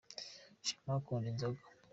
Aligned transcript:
shema 0.65 0.91
akunda 0.99 1.27
inzoga. 1.31 1.61